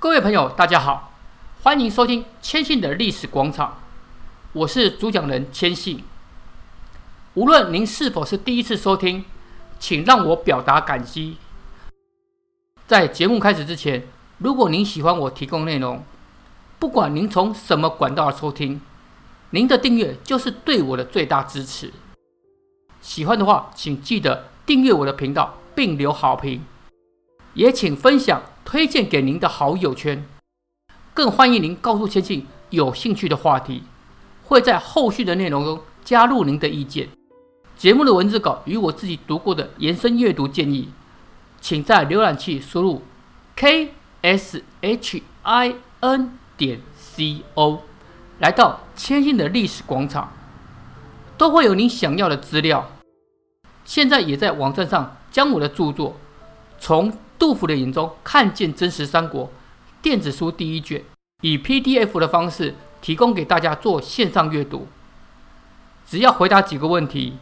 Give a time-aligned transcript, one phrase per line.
[0.00, 1.12] 各位朋友，大家好，
[1.64, 3.80] 欢迎收听千信的历史广场，
[4.52, 6.04] 我是主讲人千信。
[7.34, 9.24] 无论您是否是第一次收听，
[9.80, 11.38] 请让我表达感激。
[12.86, 14.06] 在节目开始之前，
[14.38, 16.04] 如果您喜欢我提供内容，
[16.78, 18.80] 不管您从什么管道收听，
[19.50, 21.92] 您的订阅就是对我的最大支持。
[23.00, 26.64] 喜欢的话，请记得订阅我的频道并留好评，
[27.54, 30.22] 也请分享推荐给您的好友圈。
[31.14, 33.84] 更欢迎您告诉千信有兴趣的话题，
[34.44, 37.08] 会在后续的内容中加入您的意见。
[37.78, 40.90] 节目的文字稿与我自己读过的延伸阅读建议，
[41.62, 43.00] 请在浏览器输入
[43.56, 47.82] k s h i n 点 c o，
[48.38, 50.30] 来到千信的历史广场，
[51.38, 52.86] 都会有您想要的资料。
[53.86, 56.10] 现在也在网站上将我的著作
[56.78, 59.46] 《从杜甫的眼中看见真实三国》
[60.02, 61.04] 电子书第一卷，
[61.42, 64.88] 以 PDF 的方式提供给大家做线上阅读。
[66.06, 67.34] 只要回答几个问题，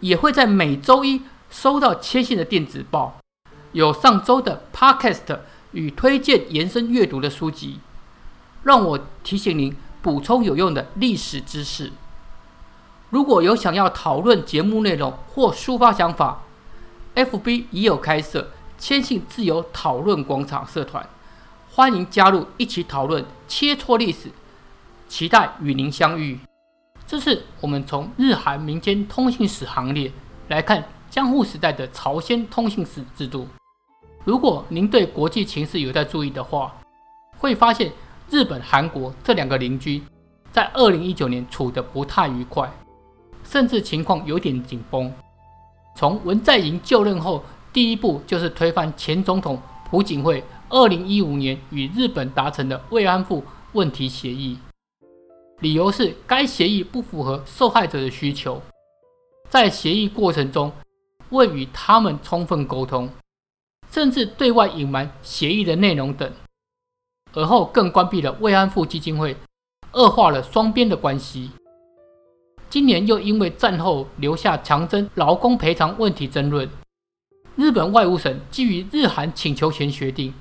[0.00, 3.18] 也会在每周一收到切信的电子报，
[3.72, 5.40] 有上周的 Podcast
[5.72, 7.80] 与推荐延伸阅读的书籍，
[8.62, 11.92] 让我提醒您补充有用的历史知识。
[13.10, 16.42] 如果有想要讨论节目内容或抒发想法
[17.14, 21.08] ，FB 已有开设千信自由讨论广场社团，
[21.70, 24.30] 欢迎加入一起讨论切磋历史，
[25.08, 26.38] 期待与您相遇。
[27.06, 30.10] 这是我们从日韩民间通信史行列
[30.48, 33.46] 来看江户时代的朝鲜通信史制度。
[34.24, 36.74] 如果您对国际情势有在注意的话，
[37.38, 37.92] 会发现
[38.30, 40.02] 日本、韩国这两个邻居
[40.50, 42.70] 在二零一九年处得不太愉快。
[43.44, 45.12] 甚至情况有点紧绷。
[45.94, 47.44] 从文在寅就任后，
[47.74, 54.56] 第一步就是推翻前总统朴槿惠二零一五年与日本达成的慰安妇问题协议，
[55.58, 58.62] 理由是该协议不符合受害者的需求，
[59.50, 60.70] 在协议过程中
[61.30, 63.10] 未与他们充分沟通，
[63.90, 66.32] 甚至对外隐瞒协议的内容等，
[67.32, 69.36] 而后更关闭了慰安妇基金会，
[69.94, 71.50] 恶化了双边的关系。
[72.70, 76.68] 今年又因为战后留下强征劳工赔偿问题争论，
[77.56, 80.34] 日本外务省基于日韩请求权决定，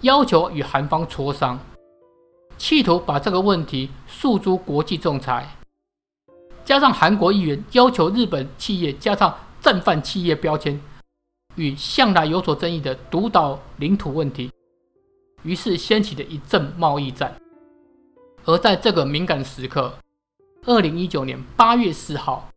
[0.00, 1.56] 要求与韩方磋商，
[2.58, 5.56] 企图把这个问题诉诸国际仲裁。
[6.64, 10.80] 加上韩国议员要求日本企业加上战犯企业标签，
[11.54, 14.50] 与向来有所争议的独岛领土问题，
[15.44, 17.32] 于是掀起了一阵贸易战。
[18.44, 19.94] 而在这个敏感时刻，
[20.66, 22.50] 二零一九年八月四号，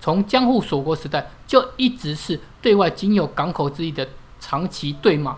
[0.00, 4.06] 从江户锁国时代就一直是对外仅有港口之一的
[4.38, 5.36] 长崎对马，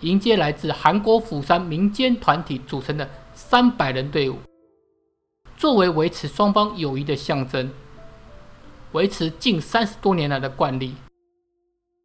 [0.00, 4.38] 迎接来自韩国釜山民间团体组成的三百人队伍，
[5.56, 7.70] 作为维持双方友谊的象征，
[8.92, 10.94] 维持近三十多年来的惯例。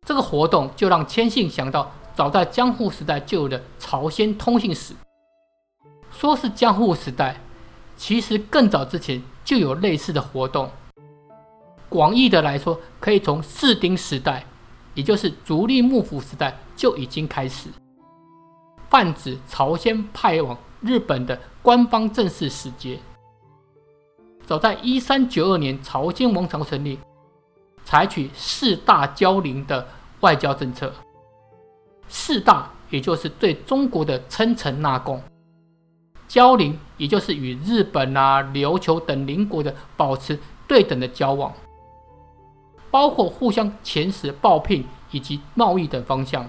[0.07, 4.95] 这个活动就让千信想到，早在江户时代就有的朝鲜通信史，
[6.11, 7.39] 说是江户时代。
[7.95, 10.71] 其实更早之前就有类似的活动。
[11.89, 14.45] 广义的来说，可以从室町时代，
[14.93, 17.67] 也就是足利幕府时代就已经开始，
[18.89, 22.99] 泛指朝鲜派往日本的官方正式使节。
[24.45, 26.97] 早在一三九二年，朝鲜王朝成立，
[27.83, 29.87] 采取四大交邻的
[30.21, 30.93] 外交政策。
[32.07, 35.21] 四大，也就是对中国的称臣纳贡。
[36.27, 41.51] 交邻，也就是与日本啊、琉球等邻国的保持对等的交往，
[42.91, 46.47] 包括互相遣使、报聘以及贸易等方向。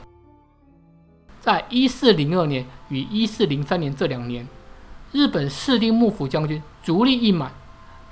[1.41, 4.47] 在一四零二年与一四零三年这两年，
[5.13, 7.53] 日本室町幕府将军足利义满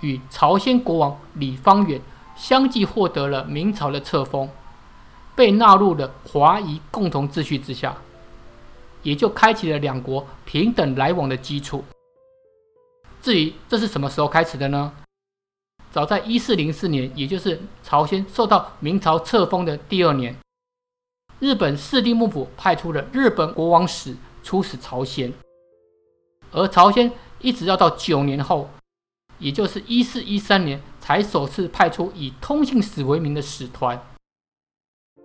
[0.00, 2.00] 与朝鲜国王李方远
[2.36, 4.48] 相继获得了明朝的册封，
[5.36, 7.96] 被纳入了华夷共同秩序之下。
[9.04, 11.84] 也就开启了两国平等来往的基础。
[13.22, 14.92] 至于这是什么时候开始的呢？
[15.98, 20.32] 早在一四零四年，也就是朝鲜受到明朝册封的第二年，
[21.40, 24.14] 日本室町幕府派出了日本国王使
[24.44, 25.32] 出使朝鲜，
[26.52, 27.10] 而朝鲜
[27.40, 28.70] 一直要到九年后，
[29.40, 34.00] 也就是一四一三年，才首次派出以通信使为名的使团。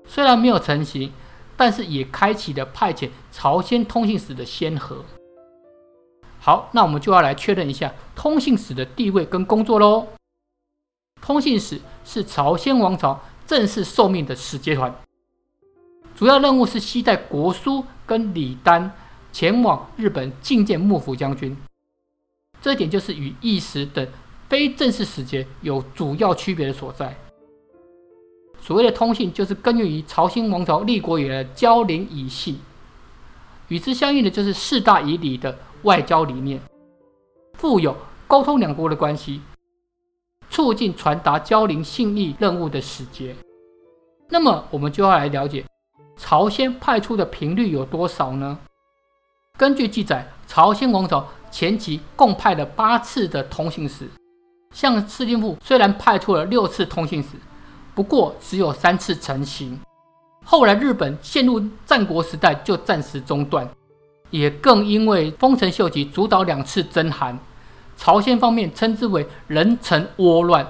[0.07, 1.13] 虽然没有成型。
[1.55, 5.05] 但是也开启了派遣朝鲜通信使的先河。
[6.39, 10.07] 好，那我们就要来确认一下通信使的地位跟工作喽。
[11.25, 13.17] 通信使是朝鲜王朝
[13.47, 14.93] 正式受命的使节团，
[16.13, 18.91] 主要任务是携带国书跟礼单
[19.31, 21.55] 前往日本觐见幕府将军。
[22.61, 24.05] 这点就是与议时等
[24.49, 27.17] 非正式使节有主要区别的所在。
[28.59, 32.59] 所谓的通信，就是根源于朝鲜王朝立国以来的交邻以信，
[33.69, 36.59] 与之相应的就是四大以礼的外交理念，
[37.53, 37.95] 富有
[38.27, 39.39] 沟通两国的关系，
[40.53, 43.35] 促进传达交邻信义任务的使节。
[44.29, 45.65] 那么，我们就要来了解
[46.15, 48.55] 朝鲜派出的频率有多少呢？
[49.57, 54.07] 根据记载，朝鲜王朝前期共派了八次的通信使，
[54.71, 57.29] 像室町幕府虽然派出了六次通信使。
[57.95, 59.79] 不过只有三次成行，
[60.45, 63.67] 后来日本陷入战国时代就暂时中断，
[64.29, 67.39] 也更因为丰臣秀吉主导两次征韩，
[67.95, 70.65] 朝鲜方面称之为壬辰倭乱，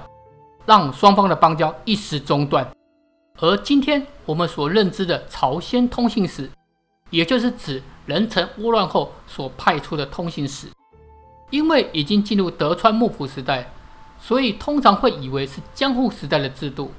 [0.66, 2.70] 让双方的邦交一时中断。
[3.40, 6.48] 而今天我们所认知的朝鲜通信使，
[7.10, 10.68] 也就是指壬辰倭乱后所派出的通信使，
[11.50, 13.72] 因为已经进入德川幕府时代，
[14.20, 16.92] 所以通常会以为是江户时代的制度。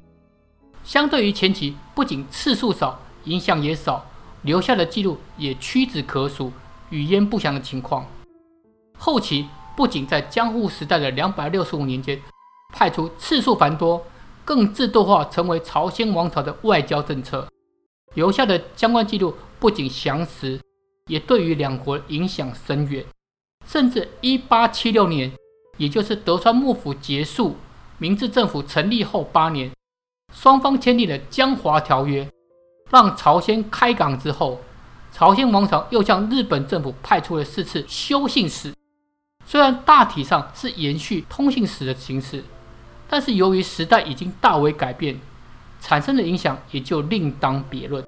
[0.83, 4.06] 相对于前期，不仅次数少，影响也少，
[4.42, 6.51] 留下的记录也屈指可数，
[6.89, 8.06] 语焉不详的情况。
[8.98, 12.19] 后期不仅在江户时代的两百六十五年间，
[12.74, 14.01] 派出次数繁多，
[14.45, 17.48] 更制度化成为朝鲜王朝的外交政策，
[18.13, 20.60] 留下的相关记录不仅详实，
[21.07, 23.04] 也对于两国影响深远。
[23.68, 25.31] 甚至一八七六年，
[25.77, 27.57] 也就是德川幕府结束，
[27.98, 29.72] 明治政府成立后八年。
[30.33, 32.30] 双方签订了江华条约，
[32.92, 34.60] 让朝鲜开港之后，
[35.12, 38.74] 朝鲜王朝又向日本政府派出了四次修信使。
[39.46, 42.44] 虽然大体上是延续通信使的形式，
[43.08, 45.20] 但是由于时代已经大为改变，
[45.80, 48.04] 产生的影响也就另当别论。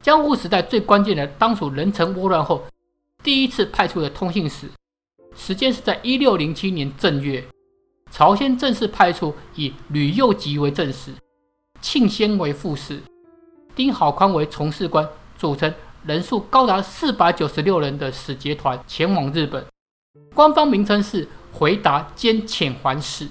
[0.00, 2.64] 江户时代最关键的当属壬辰倭乱后
[3.24, 4.70] 第一次派出的通信使，
[5.34, 7.44] 时间是在一六零七年正月，
[8.12, 11.12] 朝鲜正式派出以吕右吉为正使。
[11.80, 13.00] 庆先为副使，
[13.74, 15.72] 丁好宽为从事官，组成
[16.04, 19.64] 人数高达四百九十六人的使节团前往日本。
[20.38, 23.28] 官方名称是回答兼遣还使。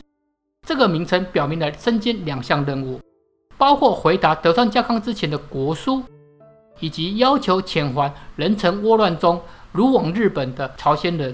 [0.67, 2.99] 这个名称表明了身兼两项任务，
[3.57, 6.03] 包括回答德川家康之前的国书，
[6.81, 9.41] 以及要求遣还壬辰倭乱中
[9.73, 11.33] 虏往日本的朝鲜人。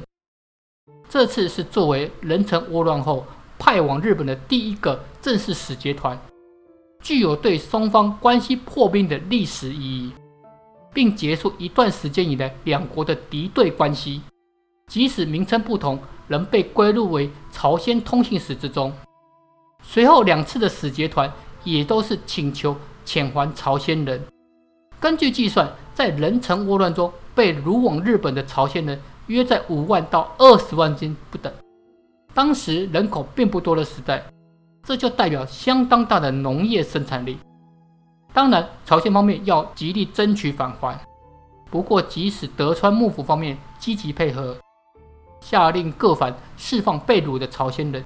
[1.10, 3.26] 这次是作为壬辰倭乱后
[3.58, 6.16] 派往日本的第一个正式使节团。
[7.02, 10.14] 具有对双方关系破冰的历史意义，
[10.94, 14.22] 并结束一段时间以来两国的敌对关系。
[14.88, 18.94] 即使名称不同，仍被归入为朝鲜通信使之中。
[19.82, 21.32] 随后两次的使节团
[21.64, 22.76] 也都是请求
[23.06, 24.22] 遣还朝鲜人。
[25.00, 31.52] 根据计算，在壬辰倭乱中被掳往日本的朝鲜人约在五万到二十万斤不等。
[32.34, 34.24] 当时人口并不多的时代。
[34.86, 37.38] 这就代表相当大的农业生产力。
[38.34, 41.00] 当然，朝鲜方面要极力争取返还。
[41.72, 44.58] 不过，即使德川幕府方面积极配合，
[45.44, 48.04] 下令各藩释放被掳的朝鲜人，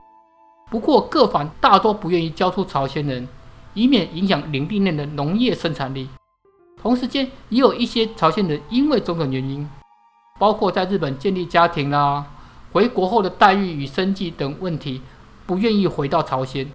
[0.71, 3.27] 不过各藩大多不愿意交出朝鲜人，
[3.75, 6.09] 以免影响领地内的农业生产力。
[6.81, 9.69] 同时间，也有一些朝鲜人因为种种原因，
[10.39, 12.27] 包括在日本建立家庭啦、啊、
[12.71, 15.01] 回国后的待遇与生计等问题。
[15.45, 16.69] 不愿意回到朝鲜，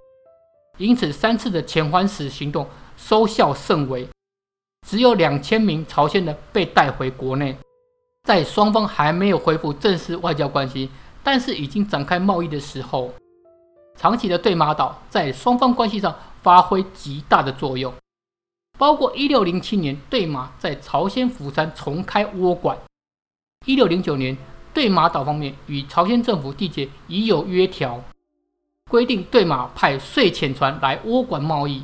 [0.79, 2.67] 因此三次的遣还使行动
[2.97, 4.09] 收效甚微，
[4.87, 7.55] 只有两千名朝鲜人被带回国内。
[8.23, 10.89] 在双方还没有恢复正式外交关系，
[11.21, 13.11] 但是已经展开贸易的时候，
[13.97, 17.93] 长崎的对马岛在双方关系上发挥极大的作用，
[18.77, 22.77] 包括一六零七年对马在朝鲜釜山重开倭馆，
[23.65, 24.37] 一六零九年
[24.73, 28.01] 对马岛方面与朝鲜政府缔结已有约条。
[28.89, 31.83] 规定对马派税遣船来倭馆贸易，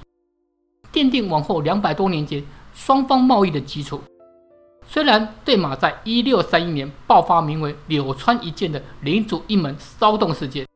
[0.94, 2.42] 奠定往后两百多年间
[2.74, 4.02] 双方贸易的基础。
[4.92, 10.68] 虽然对马在一六三一年爆发名为“柳川一件”的领主一门骚动事件，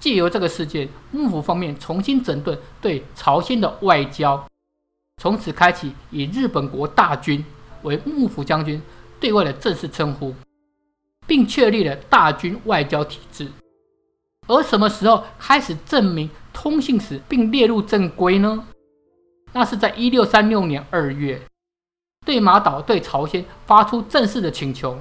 [0.00, 4.44] 借由这个事件，幕府方面重新整顿对朝鲜的外交，
[5.22, 7.44] 从此开启以日本国大军
[7.82, 8.82] 为幕府将军
[9.20, 10.34] 对外的正式称呼，
[11.24, 13.48] 并确立了大军外交体制。
[14.48, 18.66] 而什么时候开始证明通信使并列入正规呢？
[19.52, 21.40] 那是在一六三六年二月，
[22.26, 24.98] 对马岛对朝鲜发出正式的请求，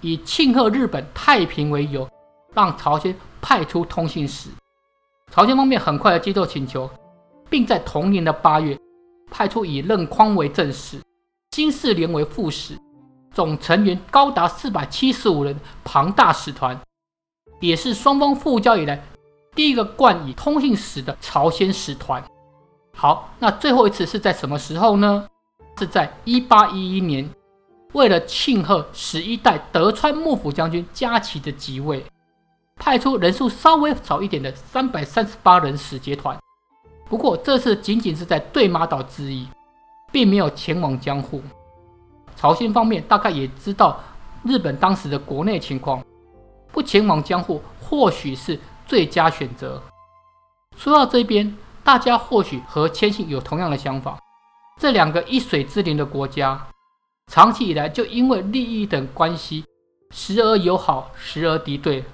[0.00, 2.08] 以庆贺日本太平为由，
[2.54, 4.48] 让朝鲜派出通信使。
[5.30, 6.88] 朝鲜方面很快接受请求，
[7.50, 8.74] 并在同年的八月
[9.30, 10.98] 派出以任匡为正使，
[11.50, 12.78] 金世廉为副使，
[13.34, 16.80] 总成员高达四百七十五人庞大使团，
[17.60, 19.04] 也是双方复交以来
[19.54, 22.24] 第一个冠以通信使的朝鲜使团。
[22.94, 25.28] 好，那最后一次是在什么时候呢？
[25.78, 27.28] 是在一八一一年，
[27.92, 32.04] 为了庆贺十一代德川幕府将军加齐的即位，
[32.76, 36.36] 派出人数稍微少一点的三百三十八人使节团。
[37.08, 39.46] 不过这次仅仅是在对马岛之役，
[40.10, 41.42] 并没有前往江户。
[42.36, 44.00] 朝鲜方面大概也知道
[44.44, 46.02] 日本当时的国内情况，
[46.72, 49.82] 不前往江户或许是最佳选择。
[50.76, 54.18] 说到这边，大家或许和千信有同样的想法：
[54.78, 56.68] 这两个一水之灵的国家，
[57.32, 59.64] 长期以来就因为利益等关系，
[60.10, 62.04] 时而友好，时而敌对，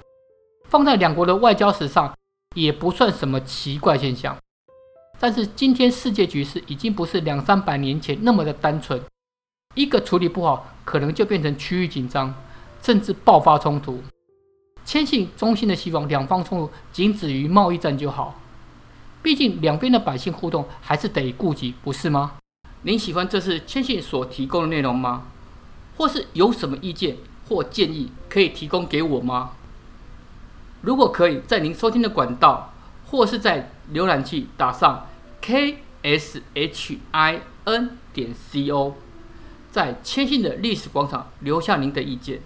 [0.69, 2.17] 放在两国的外交史上
[2.55, 4.37] 也不算什么奇怪现象。
[5.19, 9.01] 但是今天世界局势已经不是两三百年前那么的单纯，
[9.75, 12.33] 一个处理不好，可能就变成区域紧张，
[12.81, 14.01] 甚至爆发冲突。
[14.85, 18.39] 千信衷心的希望两方冲突仅止于贸易战就好，
[19.21, 22.37] 毕竟两边的百姓互动还是得顾及，不是吗？
[22.83, 25.27] 您喜欢这次千信所提供的内容吗？
[25.95, 29.51] 或是有什么意见或建议可以提供给我吗？
[30.81, 32.73] 如果可以在您收听的管道，
[33.05, 35.07] 或是在浏览器打上。
[35.39, 38.95] k s h i n 点 c o，
[39.71, 42.41] 在千信的历史广场留下您的意见，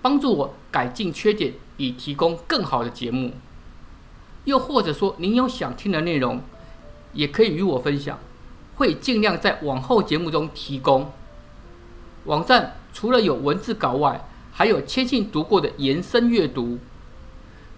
[0.00, 3.32] 帮助我改进缺点，以提供更好的节目。
[4.44, 6.40] 又或者说您有想听的内容，
[7.12, 8.18] 也可以与我分享，
[8.78, 11.12] 会尽量在往后节目中提供。
[12.24, 16.78] 网站除了有文字稿外，还有千信读过的延伸阅读。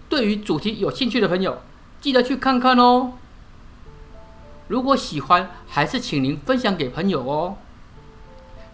[0.07, 1.61] 对于主题有兴趣的朋友，
[1.99, 3.13] 记得去看看哦。
[4.67, 7.57] 如果喜欢，还是请您分享给朋友哦。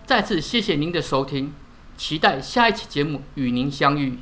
[0.05, 1.53] 再次谢谢您的收听，
[1.98, 4.19] 期待下一期节目与您相遇。